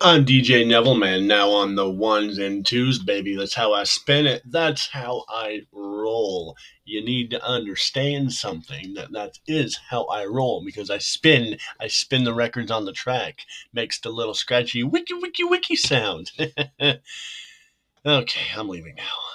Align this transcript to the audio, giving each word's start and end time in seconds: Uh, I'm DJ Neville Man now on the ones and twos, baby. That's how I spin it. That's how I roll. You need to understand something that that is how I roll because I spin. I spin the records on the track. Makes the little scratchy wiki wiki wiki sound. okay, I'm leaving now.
Uh, 0.00 0.04
I'm 0.18 0.24
DJ 0.24 0.66
Neville 0.66 0.94
Man 0.94 1.26
now 1.26 1.50
on 1.50 1.74
the 1.74 1.88
ones 1.88 2.38
and 2.38 2.64
twos, 2.64 2.98
baby. 2.98 3.36
That's 3.36 3.54
how 3.54 3.72
I 3.72 3.84
spin 3.84 4.26
it. 4.26 4.42
That's 4.44 4.88
how 4.88 5.24
I 5.28 5.62
roll. 5.72 6.56
You 6.84 7.04
need 7.04 7.30
to 7.30 7.44
understand 7.44 8.32
something 8.32 8.94
that 8.94 9.12
that 9.12 9.38
is 9.46 9.78
how 9.90 10.04
I 10.04 10.24
roll 10.26 10.62
because 10.64 10.90
I 10.90 10.98
spin. 10.98 11.58
I 11.80 11.88
spin 11.88 12.24
the 12.24 12.34
records 12.34 12.70
on 12.70 12.84
the 12.84 12.92
track. 12.92 13.40
Makes 13.72 14.00
the 14.00 14.10
little 14.10 14.34
scratchy 14.34 14.82
wiki 14.84 15.14
wiki 15.14 15.44
wiki 15.44 15.76
sound. 15.76 16.32
okay, 18.06 18.46
I'm 18.56 18.68
leaving 18.68 18.94
now. 18.96 19.27